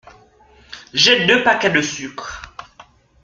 [0.95, 2.51] J’ai deux paquets de sucre.